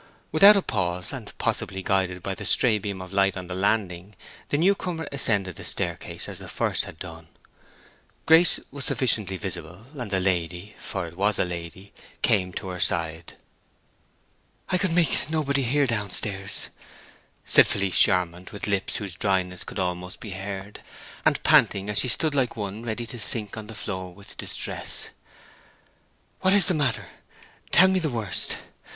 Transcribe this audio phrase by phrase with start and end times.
[0.31, 4.15] Without a pause, and possibly guided by the stray beam of light on the landing,
[4.49, 7.27] the newcomer ascended the staircase as the first had done.
[8.25, 12.79] Grace was sufficiently visible, and the lady, for a lady it was, came to her
[12.79, 13.35] side.
[14.69, 16.69] "I could make nobody hear down stairs,"
[17.45, 20.79] said Felice Charmond, with lips whose dryness could almost be heard,
[21.25, 25.09] and panting, as she stood like one ready to sink on the floor with distress.
[26.39, 28.57] "What is—the matter—tell me the worst!